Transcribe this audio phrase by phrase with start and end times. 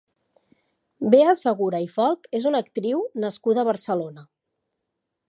[1.15, 4.29] Bea Segura i Folch és una actriu nascuda a Barcelona.